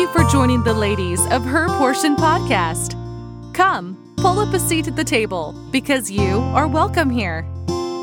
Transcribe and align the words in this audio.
you 0.00 0.08
for 0.08 0.24
joining 0.24 0.62
the 0.62 0.72
ladies 0.72 1.20
of 1.26 1.44
Her 1.44 1.68
Portion 1.76 2.16
podcast. 2.16 2.94
Come, 3.52 4.14
pull 4.16 4.38
up 4.38 4.54
a 4.54 4.58
seat 4.58 4.88
at 4.88 4.96
the 4.96 5.04
table 5.04 5.52
because 5.70 6.10
you 6.10 6.38
are 6.54 6.66
welcome 6.66 7.10
here. 7.10 7.42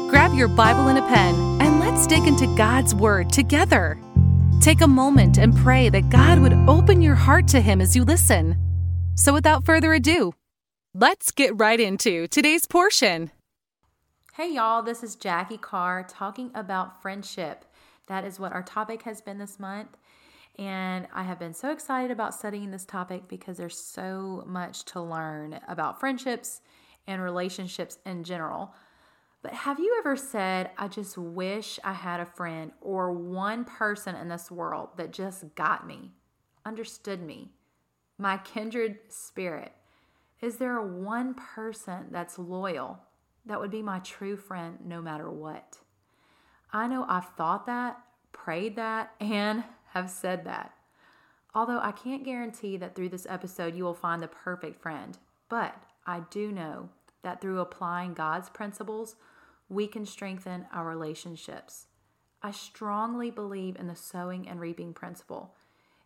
Grab 0.08 0.32
your 0.36 0.48
Bible 0.48 0.90
and 0.90 1.00
a 1.00 1.08
pen 1.08 1.34
and 1.60 1.80
let's 1.80 2.06
dig 2.06 2.28
into 2.28 2.46
God's 2.56 2.94
Word 2.94 3.32
together. 3.32 4.00
Take 4.62 4.82
a 4.82 4.88
moment 4.88 5.40
and 5.40 5.56
pray 5.56 5.90
that 5.90 6.12
God 6.12 6.38
would 6.40 6.54
open 6.70 7.02
your 7.02 7.16
heart 7.16 7.48
to 7.48 7.62
Him 7.62 7.82
as 7.82 7.96
you 7.96 8.04
listen. 8.04 8.56
So, 9.16 9.34
without 9.34 9.66
further 9.66 9.92
ado, 9.96 10.34
let's 10.94 11.32
get 11.32 11.60
right 11.60 11.80
into 11.80 12.28
today's 12.28 12.68
portion. 12.68 13.32
Hey, 14.36 14.54
y'all, 14.54 14.84
this 14.84 15.02
is 15.02 15.16
Jackie 15.16 15.58
Carr 15.58 16.06
talking 16.08 16.52
about 16.54 17.02
friendship. 17.02 17.66
That 18.06 18.24
is 18.24 18.40
what 18.40 18.54
our 18.54 18.62
topic 18.62 19.02
has 19.02 19.20
been 19.20 19.40
this 19.40 19.60
month. 19.60 19.98
And 20.58 21.08
I 21.14 21.24
have 21.24 21.38
been 21.38 21.54
so 21.54 21.72
excited 21.72 22.10
about 22.10 22.34
studying 22.34 22.72
this 22.72 22.86
topic 22.86 23.28
because 23.28 23.58
there's 23.58 23.78
so 23.78 24.44
much 24.48 24.86
to 24.86 25.02
learn 25.02 25.60
about 25.68 26.00
friendships 26.00 26.62
and 27.06 27.22
relationships 27.22 28.00
in 28.06 28.24
general. 28.24 28.74
But 29.44 29.54
have 29.54 29.80
you 29.80 29.96
ever 30.00 30.16
said, 30.16 30.72
I 30.78 30.88
just 30.88 31.18
wish 31.18 31.80
I 31.84 31.94
had 31.94 32.20
a 32.20 32.26
friend 32.26 32.72
or 32.82 33.12
one 33.14 33.66
person 33.66 34.16
in 34.16 34.30
this 34.30 34.50
world 34.50 34.90
that 34.98 35.14
just 35.14 35.54
got 35.56 35.86
me, 35.86 36.12
understood 36.66 37.22
me, 37.22 37.52
my 38.18 38.38
kindred 38.40 38.98
spirit? 39.10 39.74
Is 40.42 40.58
there 40.58 40.78
a 40.78 40.86
one 40.86 41.36
person 41.36 42.08
that's 42.10 42.40
loyal 42.40 43.00
that 43.46 43.60
would 43.60 43.72
be 43.72 43.84
my 43.84 44.00
true 44.00 44.36
friend 44.36 44.80
no 44.84 45.02
matter 45.02 45.30
what? 45.30 45.78
I 46.74 46.88
know 46.88 47.06
I've 47.08 47.30
thought 47.30 47.68
that, 47.68 48.00
prayed 48.34 48.76
that, 48.76 49.14
and 49.20 49.64
have 49.94 50.10
said 50.10 50.46
that. 50.46 50.74
Although 51.54 51.80
I 51.80 51.92
can't 51.92 52.24
guarantee 52.24 52.78
that 52.78 52.96
through 52.96 53.10
this 53.10 53.26
episode 53.30 53.76
you 53.76 53.84
will 53.84 53.94
find 53.94 54.22
the 54.22 54.28
perfect 54.28 54.82
friend, 54.82 55.18
but 55.50 55.76
I 56.06 56.22
do 56.30 56.52
know 56.52 56.90
that 57.24 57.42
through 57.42 57.60
applying 57.60 58.14
God's 58.14 58.50
principles, 58.50 59.16
we 59.70 59.88
can 59.88 60.06
strengthen 60.06 60.68
our 60.72 60.86
relationships. 60.86 61.88
I 62.42 62.52
strongly 62.52 63.32
believe 63.32 63.76
in 63.76 63.88
the 63.88 63.96
sowing 63.96 64.48
and 64.48 64.60
reaping 64.60 64.94
principle. 64.94 65.56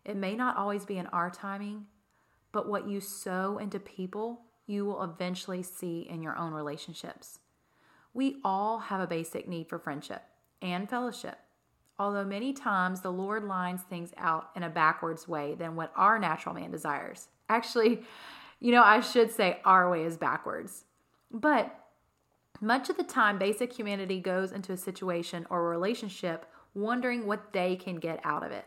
It 0.04 0.16
may 0.16 0.34
not 0.34 0.56
always 0.56 0.84
be 0.84 0.98
in 0.98 1.06
our 1.08 1.30
timing, 1.30 1.86
but 2.50 2.68
what 2.68 2.88
you 2.88 3.00
sow 3.00 3.58
into 3.58 3.78
people, 3.78 4.42
you 4.66 4.84
will 4.84 5.02
eventually 5.02 5.62
see 5.62 6.00
in 6.08 6.22
your 6.22 6.36
own 6.36 6.52
relationships. 6.52 7.40
We 8.14 8.40
all 8.44 8.78
have 8.78 9.00
a 9.00 9.06
basic 9.06 9.46
need 9.46 9.68
for 9.68 9.78
friendship 9.78 10.22
and 10.60 10.88
fellowship 10.88 11.38
although 11.98 12.24
many 12.24 12.52
times 12.52 13.00
the 13.00 13.12
Lord 13.12 13.44
lines 13.44 13.82
things 13.82 14.12
out 14.16 14.50
in 14.56 14.62
a 14.62 14.70
backwards 14.70 15.28
way 15.28 15.54
than 15.54 15.76
what 15.76 15.92
our 15.96 16.18
natural 16.18 16.54
man 16.54 16.70
desires. 16.70 17.28
Actually, 17.48 18.02
you 18.60 18.72
know, 18.72 18.82
I 18.82 19.00
should 19.00 19.30
say 19.30 19.60
our 19.64 19.90
way 19.90 20.04
is 20.04 20.16
backwards. 20.16 20.84
But 21.30 21.74
much 22.60 22.88
of 22.88 22.96
the 22.96 23.02
time, 23.02 23.38
basic 23.38 23.72
humanity 23.72 24.20
goes 24.20 24.52
into 24.52 24.72
a 24.72 24.76
situation 24.76 25.46
or 25.50 25.66
a 25.66 25.70
relationship 25.70 26.46
wondering 26.74 27.26
what 27.26 27.52
they 27.52 27.76
can 27.76 27.96
get 27.96 28.20
out 28.24 28.44
of 28.44 28.52
it. 28.52 28.66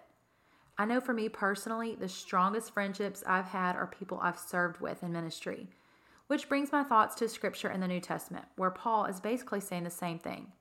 I 0.77 0.85
know 0.85 0.99
for 0.99 1.13
me 1.13 1.29
personally, 1.29 1.95
the 1.95 2.09
strongest 2.09 2.73
friendships 2.73 3.23
I've 3.25 3.45
had 3.45 3.75
are 3.77 3.87
people 3.87 4.19
I've 4.21 4.37
served 4.37 4.81
with 4.81 5.01
in 5.03 5.13
ministry, 5.13 5.69
which 6.27 6.49
brings 6.49 6.71
my 6.71 6.83
thoughts 6.83 7.15
to 7.15 7.29
scripture 7.29 7.69
in 7.69 7.79
the 7.79 7.87
New 7.87 8.01
Testament, 8.01 8.45
where 8.57 8.71
Paul 8.71 9.05
is 9.05 9.21
basically 9.21 9.61
saying 9.61 9.83
the 9.85 9.89
same 9.89 10.19
thing. 10.19 10.51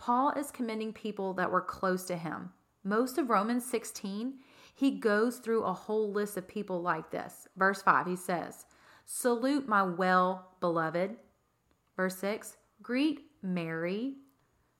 Paul 0.00 0.30
is 0.30 0.50
commending 0.50 0.94
people 0.94 1.34
that 1.34 1.50
were 1.50 1.60
close 1.60 2.04
to 2.04 2.16
him. 2.16 2.54
Most 2.84 3.18
of 3.18 3.28
Romans 3.28 3.66
16, 3.66 4.32
he 4.74 4.92
goes 4.92 5.36
through 5.36 5.62
a 5.62 5.74
whole 5.74 6.10
list 6.10 6.38
of 6.38 6.48
people 6.48 6.80
like 6.80 7.10
this. 7.10 7.46
Verse 7.58 7.82
5, 7.82 8.06
he 8.06 8.16
says, 8.16 8.64
Salute 9.04 9.68
my 9.68 9.82
well 9.82 10.52
beloved. 10.60 11.16
Verse 11.96 12.16
6, 12.16 12.56
greet 12.82 13.26
Mary. 13.42 14.14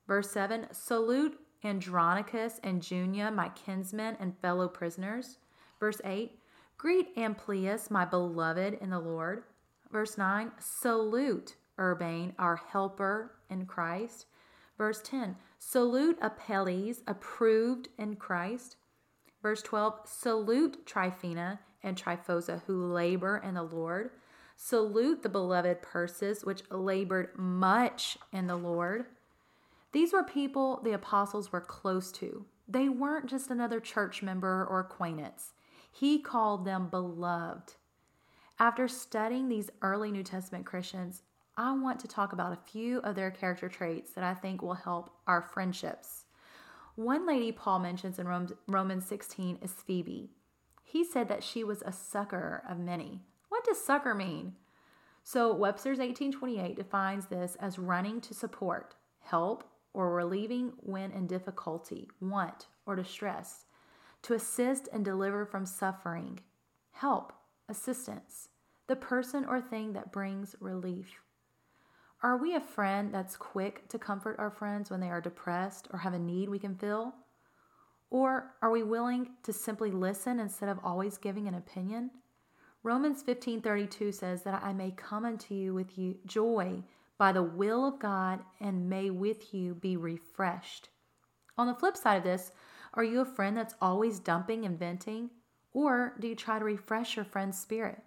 Verse 0.08 0.30
7, 0.30 0.68
salute 0.72 1.38
Andronicus 1.64 2.58
and 2.64 2.82
Junia, 2.82 3.30
my 3.30 3.50
kinsmen 3.50 4.16
and 4.20 4.38
fellow 4.38 4.68
prisoners. 4.68 5.36
Verse 5.78 6.00
8, 6.02 6.32
greet 6.78 7.14
Amplias, 7.16 7.90
my 7.90 8.06
beloved 8.06 8.78
in 8.80 8.88
the 8.88 8.98
Lord. 8.98 9.42
Verse 9.92 10.16
9, 10.16 10.52
salute 10.58 11.56
Urbane, 11.78 12.32
our 12.38 12.56
helper 12.56 13.32
in 13.50 13.66
Christ. 13.66 14.24
Verse 14.80 15.02
10 15.02 15.36
Salute 15.58 16.16
Apelles, 16.22 17.02
approved 17.06 17.88
in 17.98 18.16
Christ. 18.16 18.76
Verse 19.42 19.60
12 19.60 19.92
Salute 20.06 20.86
Tryphena 20.86 21.60
and 21.82 21.98
Tryphosa, 21.98 22.62
who 22.66 22.90
labor 22.90 23.42
in 23.44 23.56
the 23.56 23.62
Lord. 23.62 24.12
Salute 24.56 25.22
the 25.22 25.28
beloved 25.28 25.82
Persis, 25.82 26.46
which 26.46 26.62
labored 26.70 27.36
much 27.36 28.16
in 28.32 28.46
the 28.46 28.56
Lord. 28.56 29.04
These 29.92 30.14
were 30.14 30.24
people 30.24 30.80
the 30.82 30.92
apostles 30.92 31.52
were 31.52 31.60
close 31.60 32.10
to. 32.12 32.46
They 32.66 32.88
weren't 32.88 33.28
just 33.28 33.50
another 33.50 33.80
church 33.80 34.22
member 34.22 34.64
or 34.64 34.80
acquaintance. 34.80 35.52
He 35.92 36.18
called 36.18 36.64
them 36.64 36.88
beloved. 36.88 37.74
After 38.58 38.88
studying 38.88 39.50
these 39.50 39.68
early 39.82 40.10
New 40.10 40.22
Testament 40.22 40.64
Christians, 40.64 41.22
I 41.60 41.72
want 41.72 42.00
to 42.00 42.08
talk 42.08 42.32
about 42.32 42.54
a 42.54 42.70
few 42.70 43.00
of 43.00 43.16
their 43.16 43.30
character 43.30 43.68
traits 43.68 44.12
that 44.12 44.24
I 44.24 44.32
think 44.32 44.62
will 44.62 44.72
help 44.72 45.10
our 45.26 45.42
friendships. 45.42 46.24
One 46.94 47.26
lady 47.26 47.52
Paul 47.52 47.80
mentions 47.80 48.18
in 48.18 48.48
Romans 48.66 49.04
16 49.04 49.58
is 49.60 49.72
Phoebe. 49.72 50.30
He 50.82 51.04
said 51.04 51.28
that 51.28 51.44
she 51.44 51.62
was 51.62 51.82
a 51.82 51.92
succor 51.92 52.62
of 52.66 52.78
many. 52.78 53.20
What 53.50 53.62
does 53.66 53.78
succor 53.78 54.14
mean? 54.14 54.54
So 55.22 55.54
Webster's 55.54 55.98
1828 55.98 56.76
defines 56.76 57.26
this 57.26 57.58
as 57.60 57.78
running 57.78 58.22
to 58.22 58.32
support, 58.32 58.94
help, 59.20 59.64
or 59.92 60.14
relieving 60.14 60.72
when 60.78 61.12
in 61.12 61.26
difficulty, 61.26 62.08
want, 62.22 62.68
or 62.86 62.96
distress, 62.96 63.66
to 64.22 64.32
assist 64.32 64.88
and 64.94 65.04
deliver 65.04 65.44
from 65.44 65.66
suffering, 65.66 66.40
help, 66.92 67.34
assistance, 67.68 68.48
the 68.86 68.96
person 68.96 69.44
or 69.44 69.60
thing 69.60 69.92
that 69.92 70.10
brings 70.10 70.56
relief. 70.58 71.20
Are 72.22 72.36
we 72.36 72.54
a 72.54 72.60
friend 72.60 73.14
that's 73.14 73.34
quick 73.34 73.88
to 73.88 73.98
comfort 73.98 74.36
our 74.38 74.50
friends 74.50 74.90
when 74.90 75.00
they 75.00 75.08
are 75.08 75.22
depressed 75.22 75.88
or 75.90 76.00
have 76.00 76.12
a 76.12 76.18
need 76.18 76.50
we 76.50 76.58
can 76.58 76.74
fill? 76.74 77.14
Or 78.10 78.56
are 78.60 78.70
we 78.70 78.82
willing 78.82 79.30
to 79.42 79.54
simply 79.54 79.90
listen 79.90 80.38
instead 80.38 80.68
of 80.68 80.78
always 80.84 81.16
giving 81.16 81.48
an 81.48 81.54
opinion? 81.54 82.10
Romans 82.82 83.22
15:32 83.22 84.12
says 84.12 84.42
that 84.42 84.62
I 84.62 84.74
may 84.74 84.90
come 84.90 85.24
unto 85.24 85.54
you 85.54 85.72
with 85.72 85.96
you 85.96 86.18
joy 86.26 86.84
by 87.16 87.32
the 87.32 87.42
will 87.42 87.86
of 87.86 87.98
God 87.98 88.44
and 88.60 88.90
may 88.90 89.08
with 89.08 89.54
you 89.54 89.74
be 89.74 89.96
refreshed. 89.96 90.90
On 91.56 91.66
the 91.66 91.74
flip 91.74 91.96
side 91.96 92.18
of 92.18 92.24
this, 92.24 92.52
are 92.92 93.04
you 93.04 93.20
a 93.20 93.24
friend 93.24 93.56
that's 93.56 93.76
always 93.80 94.18
dumping 94.18 94.66
and 94.66 94.78
venting? 94.78 95.30
Or 95.72 96.16
do 96.18 96.28
you 96.28 96.34
try 96.34 96.58
to 96.58 96.64
refresh 96.66 97.16
your 97.16 97.24
friend's 97.24 97.58
spirit? 97.58 98.02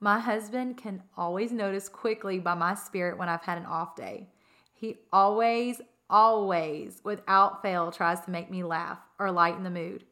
My 0.00 0.18
husband 0.18 0.78
can 0.78 1.02
always 1.14 1.52
notice 1.52 1.88
quickly 1.88 2.38
by 2.38 2.54
my 2.54 2.74
spirit 2.74 3.18
when 3.18 3.28
I've 3.28 3.42
had 3.42 3.58
an 3.58 3.66
off 3.66 3.94
day. 3.94 4.28
He 4.72 4.96
always, 5.12 5.82
always, 6.08 7.02
without 7.04 7.60
fail, 7.60 7.92
tries 7.92 8.20
to 8.22 8.30
make 8.30 8.50
me 8.50 8.64
laugh 8.64 8.98
or 9.18 9.30
lighten 9.30 9.62
the 9.62 9.70
mood. 9.70 10.04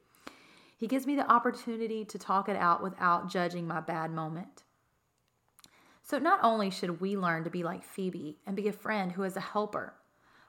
He 0.76 0.86
gives 0.86 1.06
me 1.06 1.16
the 1.16 1.30
opportunity 1.30 2.04
to 2.04 2.18
talk 2.18 2.50
it 2.50 2.56
out 2.56 2.82
without 2.82 3.30
judging 3.30 3.66
my 3.66 3.80
bad 3.80 4.10
moment. 4.10 4.62
So, 6.02 6.18
not 6.18 6.40
only 6.42 6.70
should 6.70 7.00
we 7.00 7.16
learn 7.16 7.44
to 7.44 7.50
be 7.50 7.62
like 7.62 7.82
Phoebe 7.82 8.38
and 8.46 8.54
be 8.54 8.68
a 8.68 8.72
friend 8.72 9.12
who 9.12 9.24
is 9.24 9.36
a 9.36 9.40
helper, 9.40 9.94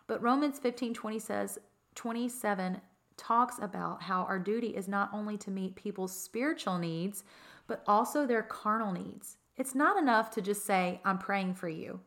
but 0.05 0.21
Romans 0.21 0.59
15 0.59 0.93
20 0.93 1.19
says, 1.19 1.59
27 1.95 2.81
talks 3.15 3.55
about 3.61 4.01
how 4.03 4.23
our 4.23 4.39
duty 4.39 4.67
is 4.67 4.87
not 4.87 5.09
only 5.13 5.37
to 5.37 5.51
meet 5.51 5.75
people's 5.75 6.15
spiritual 6.15 6.77
needs, 6.77 7.23
but 7.69 7.83
also 7.87 8.25
their 8.25 8.43
carnal 8.43 8.91
needs. 8.91 9.37
It's 9.55 9.75
not 9.75 9.97
enough 9.97 10.31
to 10.31 10.41
just 10.41 10.65
say, 10.65 10.99
I'm 11.05 11.17
praying 11.17 11.53
for 11.53 11.69
you. 11.69 12.01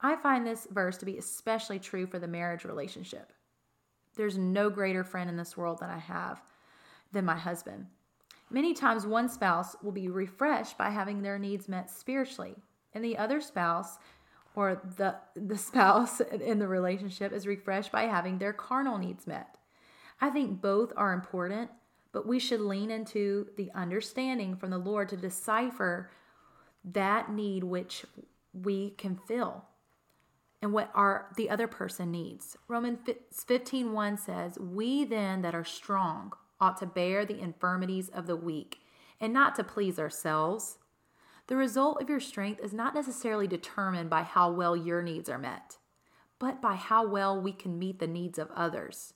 I 0.00 0.16
find 0.16 0.46
this 0.46 0.68
verse 0.70 0.96
to 0.98 1.06
be 1.06 1.18
especially 1.18 1.78
true 1.78 2.06
for 2.06 2.18
the 2.18 2.28
marriage 2.28 2.64
relationship. 2.64 3.32
There's 4.16 4.36
no 4.36 4.68
greater 4.68 5.02
friend 5.02 5.30
in 5.30 5.36
this 5.36 5.56
world 5.56 5.80
that 5.80 5.90
I 5.90 5.98
have 5.98 6.42
than 7.12 7.24
my 7.24 7.36
husband. 7.36 7.86
Many 8.50 8.74
times, 8.74 9.06
one 9.06 9.28
spouse 9.28 9.74
will 9.82 9.92
be 9.92 10.08
refreshed 10.08 10.76
by 10.76 10.90
having 10.90 11.22
their 11.22 11.38
needs 11.38 11.68
met 11.68 11.90
spiritually, 11.90 12.56
and 12.92 13.02
the 13.02 13.16
other 13.16 13.40
spouse 13.40 13.98
or 14.54 14.82
the, 14.98 15.16
the 15.34 15.56
spouse 15.68 16.20
in 16.20 16.58
the 16.58 16.68
relationship 16.68 17.32
is 17.32 17.46
refreshed 17.46 17.90
by 17.90 18.02
having 18.02 18.38
their 18.38 18.52
carnal 18.52 18.98
needs 18.98 19.26
met. 19.26 19.56
I 20.20 20.30
think 20.30 20.60
both 20.60 20.92
are 20.96 21.14
important, 21.14 21.70
but 22.12 22.26
we 22.26 22.38
should 22.38 22.60
lean 22.60 22.90
into 22.90 23.48
the 23.56 23.70
understanding 23.74 24.54
from 24.54 24.70
the 24.70 24.78
Lord 24.78 25.08
to 25.08 25.16
decipher 25.16 26.10
that 26.84 27.30
need 27.30 27.64
which 27.64 28.04
we 28.52 28.90
can 28.90 29.16
fill 29.16 29.64
and 30.60 30.72
what 30.72 30.90
our 30.94 31.32
the 31.36 31.50
other 31.50 31.66
person 31.66 32.10
needs. 32.10 32.56
Romans 32.68 33.00
15:1 33.32 34.16
says, 34.16 34.58
"We 34.58 35.04
then 35.04 35.42
that 35.42 35.54
are 35.54 35.64
strong 35.64 36.32
ought 36.60 36.76
to 36.76 36.86
bear 36.86 37.24
the 37.24 37.40
infirmities 37.40 38.08
of 38.08 38.26
the 38.26 38.36
weak 38.36 38.80
and 39.20 39.32
not 39.32 39.54
to 39.56 39.64
please 39.64 39.98
ourselves. 39.98 40.78
The 41.46 41.56
result 41.56 42.00
of 42.00 42.08
your 42.08 42.20
strength 42.20 42.60
is 42.60 42.72
not 42.72 42.94
necessarily 42.94 43.48
determined 43.48 44.08
by 44.08 44.22
how 44.22 44.52
well 44.52 44.76
your 44.76 45.02
needs 45.02 45.28
are 45.28 45.38
met, 45.38 45.78
but 46.38 46.62
by 46.62 46.74
how 46.74 47.06
well 47.06 47.40
we 47.40 47.52
can 47.52 47.78
meet 47.78 47.98
the 47.98 48.06
needs 48.06 48.38
of 48.38 48.50
others. 48.52 49.14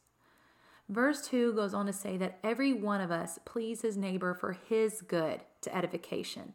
Verse 0.89 1.27
2 1.29 1.53
goes 1.55 1.75
on 1.75 1.87
to 1.87 1.93
say 1.93 2.17
that 2.17 2.39
every 2.45 2.73
one 2.73 3.01
of 3.01 3.11
us 3.11 3.39
please 3.45 3.83
his 3.83 3.97
neighbor 3.97 4.35
for 4.35 4.53
his 4.53 5.03
good 5.03 5.41
to 5.63 5.77
edification. 5.77 6.53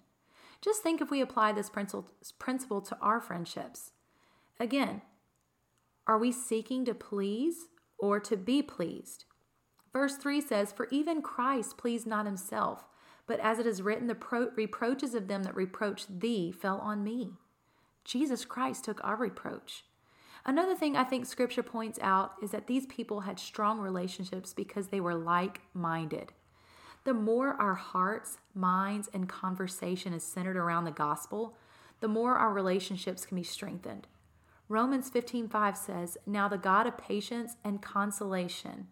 Just 0.61 0.81
think 0.81 1.01
if 1.01 1.11
we 1.11 1.21
apply 1.21 1.51
this 1.51 1.69
principle 1.69 2.81
to 2.81 2.97
our 3.01 3.19
friendships. 3.19 3.91
Again, 4.59 5.01
are 6.07 6.17
we 6.17 6.31
seeking 6.31 6.85
to 6.85 6.93
please 6.93 7.67
or 7.99 8.19
to 8.19 8.37
be 8.37 8.61
pleased? 8.61 9.25
Verse 9.91 10.15
3 10.15 10.39
says, 10.39 10.71
For 10.71 10.87
even 10.91 11.21
Christ 11.21 11.77
pleased 11.77 12.07
not 12.07 12.25
himself, 12.25 12.85
but 13.27 13.39
as 13.39 13.59
it 13.59 13.65
is 13.65 13.81
written, 13.81 14.07
the 14.07 14.15
pro- 14.15 14.51
reproaches 14.55 15.13
of 15.13 15.27
them 15.27 15.43
that 15.43 15.55
reproached 15.55 16.19
thee 16.21 16.51
fell 16.51 16.77
on 16.77 17.03
me. 17.03 17.33
Jesus 18.05 18.45
Christ 18.45 18.85
took 18.85 19.03
our 19.03 19.15
reproach. 19.15 19.83
Another 20.45 20.75
thing 20.75 20.95
I 20.95 21.03
think 21.03 21.25
scripture 21.25 21.63
points 21.63 21.99
out 22.01 22.33
is 22.41 22.51
that 22.51 22.67
these 22.67 22.87
people 22.87 23.21
had 23.21 23.39
strong 23.39 23.79
relationships 23.79 24.53
because 24.53 24.87
they 24.87 24.99
were 24.99 25.15
like 25.15 25.61
minded. 25.73 26.33
The 27.03 27.13
more 27.13 27.53
our 27.61 27.75
hearts, 27.75 28.37
minds, 28.53 29.09
and 29.13 29.29
conversation 29.29 30.13
is 30.13 30.23
centered 30.23 30.57
around 30.57 30.85
the 30.85 30.91
gospel, 30.91 31.57
the 31.99 32.07
more 32.07 32.35
our 32.35 32.53
relationships 32.53 33.25
can 33.25 33.37
be 33.37 33.43
strengthened. 33.43 34.07
Romans 34.67 35.09
15:5 35.09 35.77
says, 35.77 36.17
"Now 36.25 36.47
the 36.47 36.57
God 36.57 36.87
of 36.87 36.97
patience 36.97 37.57
and 37.63 37.81
consolation 37.81 38.87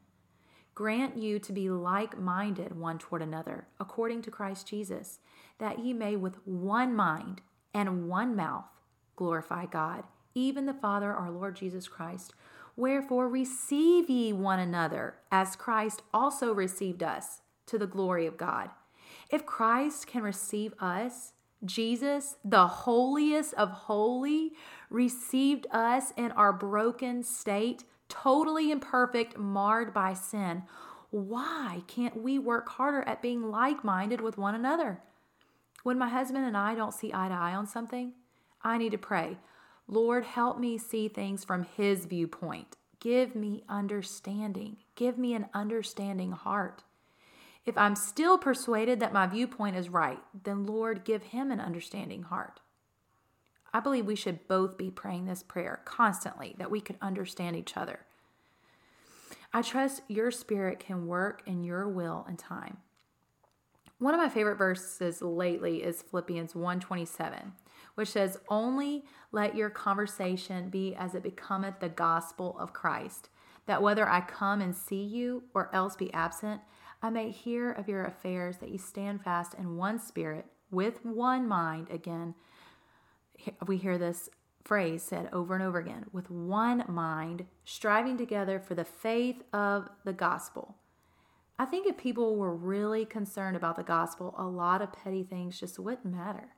grant 0.75 1.17
you 1.17 1.39
to 1.39 1.51
be 1.51 1.69
like-minded 1.69 2.77
one 2.77 2.97
toward 2.97 3.21
another, 3.21 3.67
according 3.79 4.21
to 4.23 4.31
Christ 4.31 4.67
Jesus, 4.67 5.19
that 5.57 5.79
ye 5.79 5.93
may 5.93 6.15
with 6.15 6.45
one 6.45 6.95
mind 6.95 7.41
and 7.73 8.07
one 8.07 8.35
mouth 8.35 8.69
glorify 9.15 9.65
God." 9.65 10.05
Even 10.35 10.65
the 10.65 10.73
Father, 10.73 11.13
our 11.13 11.31
Lord 11.31 11.55
Jesus 11.55 11.87
Christ. 11.87 12.33
Wherefore 12.75 13.27
receive 13.27 14.09
ye 14.09 14.31
one 14.31 14.59
another, 14.59 15.15
as 15.31 15.55
Christ 15.55 16.01
also 16.13 16.53
received 16.53 17.03
us, 17.03 17.41
to 17.65 17.77
the 17.77 17.87
glory 17.87 18.25
of 18.25 18.37
God. 18.37 18.69
If 19.29 19.45
Christ 19.45 20.07
can 20.07 20.23
receive 20.23 20.73
us, 20.79 21.33
Jesus, 21.65 22.37
the 22.43 22.67
holiest 22.67 23.53
of 23.55 23.69
holy, 23.69 24.53
received 24.89 25.67
us 25.71 26.13
in 26.15 26.31
our 26.31 26.53
broken 26.53 27.21
state, 27.21 27.83
totally 28.07 28.71
imperfect, 28.71 29.37
marred 29.37 29.93
by 29.93 30.13
sin. 30.13 30.63
Why 31.11 31.83
can't 31.87 32.21
we 32.21 32.39
work 32.39 32.69
harder 32.69 33.01
at 33.01 33.21
being 33.21 33.51
like 33.51 33.83
minded 33.83 34.21
with 34.21 34.37
one 34.37 34.55
another? 34.55 35.01
When 35.83 35.97
my 35.97 36.09
husband 36.09 36.45
and 36.45 36.55
I 36.55 36.75
don't 36.75 36.93
see 36.93 37.11
eye 37.13 37.29
to 37.29 37.33
eye 37.33 37.53
on 37.53 37.67
something, 37.67 38.13
I 38.61 38.77
need 38.77 38.91
to 38.91 38.97
pray. 38.97 39.37
Lord, 39.91 40.23
help 40.23 40.59
me 40.59 40.77
see 40.77 41.07
things 41.07 41.43
from 41.43 41.63
His 41.63 42.05
viewpoint. 42.05 42.77
Give 42.99 43.35
me 43.35 43.63
understanding. 43.67 44.77
Give 44.95 45.17
me 45.17 45.33
an 45.33 45.47
understanding 45.53 46.31
heart. 46.31 46.83
If 47.65 47.77
I'm 47.77 47.95
still 47.95 48.37
persuaded 48.37 48.99
that 48.99 49.13
my 49.13 49.25
viewpoint 49.25 49.75
is 49.75 49.89
right, 49.89 50.19
then 50.43 50.65
Lord, 50.65 51.03
give 51.03 51.23
him 51.23 51.51
an 51.51 51.59
understanding 51.59 52.23
heart. 52.23 52.59
I 53.73 53.79
believe 53.79 54.05
we 54.05 54.15
should 54.15 54.47
both 54.47 54.77
be 54.77 54.89
praying 54.89 55.25
this 55.25 55.43
prayer 55.43 55.81
constantly 55.85 56.55
that 56.57 56.71
we 56.71 56.81
could 56.81 56.97
understand 57.01 57.55
each 57.55 57.77
other. 57.77 57.99
I 59.53 59.61
trust 59.61 60.01
your 60.07 60.31
spirit 60.31 60.79
can 60.79 61.07
work 61.07 61.43
in 61.45 61.63
your 61.63 61.87
will 61.87 62.25
and 62.27 62.37
time. 62.37 62.77
One 63.99 64.13
of 64.13 64.19
my 64.19 64.29
favorite 64.29 64.57
verses 64.57 65.21
lately 65.21 65.83
is 65.83 66.01
Philippians 66.01 66.55
127 66.55 67.53
which 67.95 68.09
says, 68.09 68.39
Only 68.47 69.05
let 69.31 69.55
your 69.55 69.69
conversation 69.69 70.69
be 70.69 70.95
as 70.95 71.15
it 71.15 71.23
becometh 71.23 71.79
the 71.79 71.89
gospel 71.89 72.57
of 72.59 72.73
Christ, 72.73 73.29
that 73.65 73.81
whether 73.81 74.07
I 74.07 74.21
come 74.21 74.61
and 74.61 74.75
see 74.75 75.03
you 75.03 75.43
or 75.53 75.73
else 75.73 75.95
be 75.95 76.13
absent, 76.13 76.61
I 77.01 77.09
may 77.09 77.31
hear 77.31 77.71
of 77.71 77.87
your 77.87 78.03
affairs, 78.03 78.57
that 78.57 78.69
ye 78.69 78.77
stand 78.77 79.23
fast 79.23 79.53
in 79.53 79.77
one 79.77 79.99
spirit, 79.99 80.45
with 80.71 81.05
one 81.05 81.47
mind. 81.47 81.89
Again, 81.89 82.35
we 83.65 83.77
hear 83.77 83.97
this 83.97 84.29
phrase 84.63 85.01
said 85.01 85.29
over 85.31 85.55
and 85.55 85.63
over 85.63 85.79
again 85.79 86.05
with 86.11 86.29
one 86.29 86.83
mind, 86.87 87.45
striving 87.63 88.17
together 88.17 88.59
for 88.59 88.75
the 88.75 88.83
faith 88.83 89.41
of 89.53 89.89
the 90.03 90.13
gospel. 90.13 90.75
I 91.57 91.65
think 91.65 91.87
if 91.87 91.97
people 91.97 92.35
were 92.35 92.55
really 92.55 93.05
concerned 93.05 93.57
about 93.57 93.75
the 93.75 93.83
gospel, 93.83 94.33
a 94.37 94.45
lot 94.45 94.81
of 94.81 94.93
petty 94.93 95.23
things 95.23 95.59
just 95.59 95.79
wouldn't 95.79 96.05
matter. 96.05 96.49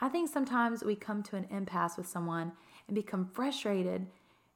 I 0.00 0.08
think 0.08 0.30
sometimes 0.30 0.84
we 0.84 0.94
come 0.94 1.22
to 1.24 1.36
an 1.36 1.46
impasse 1.50 1.96
with 1.96 2.06
someone 2.06 2.52
and 2.86 2.94
become 2.94 3.30
frustrated, 3.32 4.06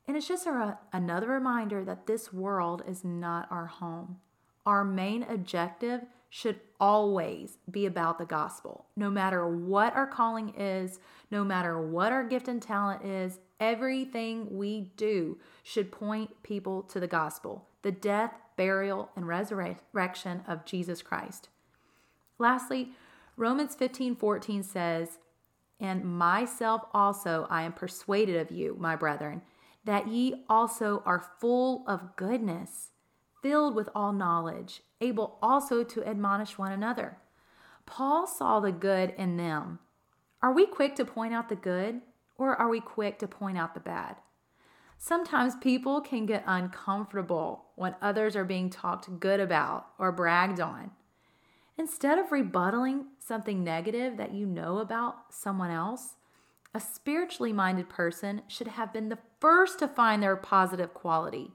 and 0.07 0.17
it's 0.17 0.29
just 0.29 0.47
a, 0.47 0.79
another 0.93 1.29
reminder 1.29 1.85
that 1.85 2.07
this 2.07 2.33
world 2.33 2.83
is 2.87 3.05
not 3.05 3.51
our 3.51 3.67
home. 3.67 4.19
Our 4.65 4.85
main 4.85 5.25
objective 5.25 6.03
should 6.31 6.61
always 6.81 7.59
be 7.71 7.85
about 7.85 8.19
the 8.19 8.25
gospel. 8.25 8.87
No 8.97 9.11
matter 9.11 9.47
what 9.47 9.95
our 9.95 10.07
calling 10.07 10.55
is, 10.57 10.99
no 11.31 11.45
matter 11.45 11.81
what 11.81 12.13
our 12.13 12.25
gift 12.25 12.49
and 12.49 12.63
talent 12.63 13.05
is, 13.05 13.39
everything 13.61 14.47
we 14.57 14.93
do 14.97 15.39
should 15.63 15.93
point 15.93 16.43
people 16.43 16.83
to 16.85 17.01
the 17.01 17.07
gospel 17.07 17.67
the 17.83 17.93
death, 17.93 18.33
burial, 18.57 19.11
and 19.17 19.27
resurrection 19.27 20.43
of 20.47 20.65
Jesus 20.65 21.03
Christ. 21.03 21.49
Lastly, 22.39 22.93
Romans 23.37 23.75
15 23.75 24.15
14 24.17 24.63
says, 24.63 25.19
and 25.83 26.05
myself 26.05 26.83
also 26.95 27.47
I 27.51 27.63
am 27.65 27.73
persuaded 27.73 28.37
of 28.37 28.53
you, 28.53 28.77
my 28.79 28.95
brethren, 28.95 29.43
that 29.85 30.07
ye 30.07 30.45
also 30.49 31.03
are 31.05 31.33
full 31.41 31.85
of 31.89 32.15
goodness, 32.15 32.93
filled 33.43 33.75
with 33.75 33.89
all 33.93 34.13
knowledge, 34.13 34.83
able 35.01 35.39
also 35.43 35.83
to 35.83 36.05
admonish 36.05 36.57
one 36.57 36.71
another. 36.71 37.19
Paul 37.85 38.29
saw 38.29 38.61
the 38.61 38.71
good 38.71 39.13
in 39.19 39.37
them. 39.37 39.81
Are 40.41 40.53
we 40.53 40.67
quick 40.67 40.95
to 40.97 41.05
point 41.05 41.35
out 41.35 41.49
the 41.49 41.57
good, 41.57 42.01
or 42.37 42.55
are 42.55 42.69
we 42.69 42.81
quick 42.81 43.19
to 43.19 43.27
point 43.27 43.59
out 43.59 43.75
the 43.75 43.81
bad? 43.81 44.17
Sometimes 44.99 45.57
people 45.57 46.01
can 46.01 46.27
get 46.27 46.45
uncomfortable 46.47 47.65
when 47.75 47.97
others 48.01 48.37
are 48.37 48.45
being 48.45 48.71
talked 48.71 49.19
good 49.19 49.41
about 49.41 49.87
or 49.99 50.13
bragged 50.13 50.61
on. 50.61 50.93
Instead 51.79 52.19
of 52.19 52.29
rebuttaling 52.29 53.05
something 53.19 53.65
negative 53.65 54.17
that 54.17 54.33
you 54.33 54.47
know 54.47 54.79
about 54.79 55.33
someone 55.33 55.71
else, 55.71 56.17
a 56.75 56.81
spiritually 56.81 57.53
minded 57.53 57.89
person 57.89 58.43
should 58.49 58.69
have 58.69 58.93
been 58.93 59.09
the 59.09 59.19
first 59.41 59.79
to 59.79 59.89
find 59.89 60.23
their 60.23 60.37
positive 60.37 60.95
quality. 60.95 61.51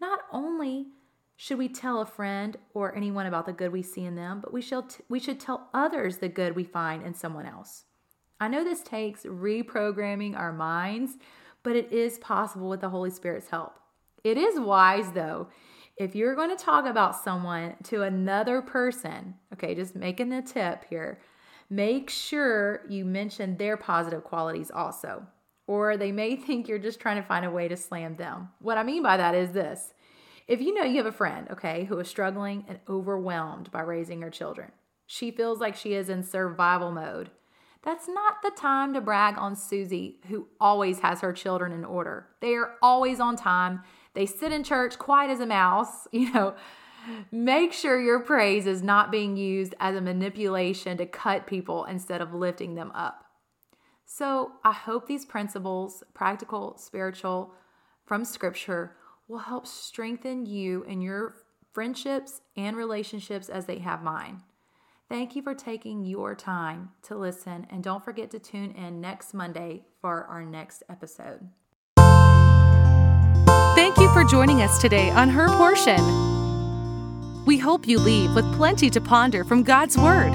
Not 0.00 0.20
only 0.32 0.88
should 1.36 1.58
we 1.58 1.68
tell 1.68 2.00
a 2.00 2.06
friend 2.06 2.56
or 2.74 2.94
anyone 2.94 3.26
about 3.26 3.46
the 3.46 3.52
good 3.52 3.72
we 3.72 3.82
see 3.82 4.04
in 4.04 4.14
them, 4.14 4.40
but 4.40 4.52
we 4.52 4.60
should, 4.60 4.90
t- 4.90 5.04
we 5.08 5.18
should 5.18 5.40
tell 5.40 5.68
others 5.74 6.18
the 6.18 6.28
good 6.28 6.54
we 6.54 6.64
find 6.64 7.04
in 7.04 7.14
someone 7.14 7.46
else. 7.46 7.84
I 8.40 8.48
know 8.48 8.64
this 8.64 8.82
takes 8.82 9.24
reprogramming 9.24 10.36
our 10.36 10.52
minds, 10.52 11.16
but 11.62 11.76
it 11.76 11.92
is 11.92 12.18
possible 12.18 12.68
with 12.68 12.80
the 12.80 12.90
Holy 12.90 13.10
Spirit's 13.10 13.48
help. 13.48 13.78
It 14.22 14.36
is 14.36 14.60
wise, 14.60 15.12
though, 15.12 15.48
if 15.96 16.14
you're 16.14 16.34
going 16.34 16.56
to 16.56 16.62
talk 16.62 16.86
about 16.86 17.16
someone 17.16 17.74
to 17.84 18.02
another 18.02 18.60
person, 18.62 19.34
okay, 19.52 19.74
just 19.74 19.94
making 19.94 20.32
a 20.32 20.42
tip 20.42 20.84
here, 20.88 21.20
make 21.70 22.10
sure 22.10 22.82
you 22.88 23.04
mention 23.04 23.56
their 23.56 23.76
positive 23.76 24.24
qualities 24.24 24.70
also. 24.74 25.26
Or 25.66 25.96
they 25.96 26.12
may 26.12 26.36
think 26.36 26.68
you're 26.68 26.78
just 26.78 27.00
trying 27.00 27.16
to 27.16 27.26
find 27.26 27.44
a 27.44 27.50
way 27.50 27.68
to 27.68 27.76
slam 27.76 28.16
them. 28.16 28.48
What 28.60 28.78
I 28.78 28.82
mean 28.82 29.02
by 29.02 29.16
that 29.16 29.34
is 29.34 29.52
this 29.52 29.94
if 30.46 30.60
you 30.60 30.74
know 30.74 30.84
you 30.84 30.98
have 30.98 31.06
a 31.06 31.12
friend, 31.12 31.48
okay, 31.50 31.84
who 31.84 31.98
is 31.98 32.08
struggling 32.08 32.64
and 32.68 32.78
overwhelmed 32.88 33.70
by 33.70 33.80
raising 33.80 34.20
her 34.20 34.30
children, 34.30 34.72
she 35.06 35.30
feels 35.30 35.58
like 35.58 35.74
she 35.74 35.94
is 35.94 36.08
in 36.10 36.22
survival 36.22 36.92
mode. 36.92 37.30
That's 37.82 38.08
not 38.08 38.42
the 38.42 38.50
time 38.50 38.94
to 38.94 39.00
brag 39.00 39.36
on 39.38 39.56
Susie, 39.56 40.20
who 40.28 40.48
always 40.58 41.00
has 41.00 41.20
her 41.20 41.32
children 41.32 41.72
in 41.72 41.84
order. 41.84 42.28
They 42.40 42.54
are 42.54 42.72
always 42.82 43.20
on 43.20 43.36
time 43.36 43.82
they 44.14 44.26
sit 44.26 44.52
in 44.52 44.64
church 44.64 44.98
quiet 44.98 45.30
as 45.30 45.40
a 45.40 45.46
mouse, 45.46 46.08
you 46.12 46.32
know. 46.32 46.54
Make 47.30 47.74
sure 47.74 48.00
your 48.00 48.20
praise 48.20 48.66
is 48.66 48.82
not 48.82 49.10
being 49.10 49.36
used 49.36 49.74
as 49.78 49.94
a 49.94 50.00
manipulation 50.00 50.96
to 50.96 51.04
cut 51.04 51.46
people 51.46 51.84
instead 51.84 52.22
of 52.22 52.32
lifting 52.32 52.76
them 52.76 52.90
up. 52.94 53.26
So, 54.06 54.52
I 54.64 54.72
hope 54.72 55.06
these 55.06 55.26
principles, 55.26 56.02
practical, 56.14 56.78
spiritual, 56.78 57.52
from 58.06 58.24
scripture, 58.24 58.96
will 59.28 59.38
help 59.38 59.66
strengthen 59.66 60.46
you 60.46 60.82
in 60.84 61.00
your 61.00 61.34
friendships 61.72 62.40
and 62.56 62.76
relationships 62.76 63.48
as 63.48 63.66
they 63.66 63.78
have 63.78 64.02
mine. 64.02 64.42
Thank 65.08 65.36
you 65.36 65.42
for 65.42 65.54
taking 65.54 66.04
your 66.04 66.34
time 66.34 66.90
to 67.02 67.16
listen, 67.16 67.66
and 67.70 67.82
don't 67.82 68.04
forget 68.04 68.30
to 68.30 68.38
tune 68.38 68.70
in 68.72 69.00
next 69.00 69.34
Monday 69.34 69.84
for 70.00 70.24
our 70.24 70.44
next 70.44 70.82
episode. 70.88 71.48
Joining 74.28 74.62
us 74.62 74.80
today 74.80 75.10
on 75.10 75.28
Her 75.28 75.48
Portion. 75.48 77.44
We 77.44 77.58
hope 77.58 77.86
you 77.86 77.98
leave 77.98 78.34
with 78.34 78.50
plenty 78.54 78.88
to 78.88 79.00
ponder 79.00 79.44
from 79.44 79.62
God's 79.62 79.98
Word. 79.98 80.32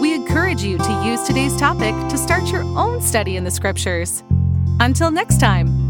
We 0.00 0.14
encourage 0.14 0.62
you 0.62 0.78
to 0.78 1.02
use 1.04 1.22
today's 1.26 1.56
topic 1.56 1.94
to 2.08 2.16
start 2.16 2.50
your 2.50 2.62
own 2.62 3.02
study 3.02 3.36
in 3.36 3.44
the 3.44 3.50
Scriptures. 3.50 4.22
Until 4.80 5.10
next 5.10 5.38
time. 5.38 5.85